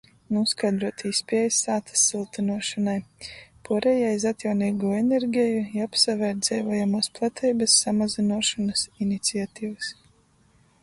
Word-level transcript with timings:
Nūskaidruot 0.35 1.01
īspiejis 1.07 1.57
sātys 1.65 2.05
syltynuošonai, 2.11 2.95
puorejai 3.67 4.09
iz 4.19 4.25
atjauneigū 4.29 4.93
energeju, 5.01 5.59
i 5.79 5.83
apsvērt 5.87 6.41
dzeivojamuos 6.47 7.09
plateibys 7.19 7.75
samazynuošonys 7.83 8.87
iniciativys. 9.07 9.91